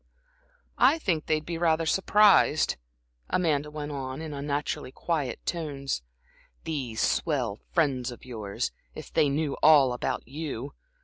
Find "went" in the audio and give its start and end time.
3.69-3.91